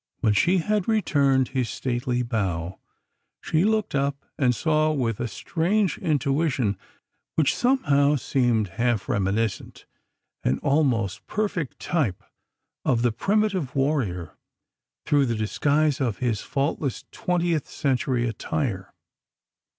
When 0.21 0.33
she 0.33 0.57
had 0.57 0.87
returned 0.87 1.49
his 1.49 1.69
stately 1.69 2.23
bow, 2.23 2.79
she 3.39 3.63
looked 3.63 3.93
up 3.93 4.25
and 4.35 4.55
saw 4.55 4.91
with 4.91 5.19
a 5.19 5.27
strange 5.27 5.99
intuition, 5.99 6.75
which 7.35 7.55
somehow 7.55 8.15
seemed 8.15 8.69
half 8.81 9.07
reminiscent 9.07 9.85
an 10.43 10.57
almost 10.63 11.27
perfect 11.27 11.77
type 11.79 12.23
of 12.83 13.03
the 13.03 13.11
primitive 13.11 13.75
warrior 13.75 14.35
through 15.05 15.27
the 15.27 15.35
disguise 15.35 16.01
of 16.01 16.17
his 16.17 16.41
faultless 16.41 17.05
twentieth 17.11 17.69
century 17.69 18.27
attire. 18.27 18.95